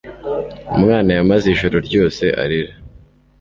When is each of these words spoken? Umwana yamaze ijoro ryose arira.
Umwana 0.77 1.09
yamaze 1.17 1.45
ijoro 1.53 1.77
ryose 1.87 2.23
arira. 2.43 2.73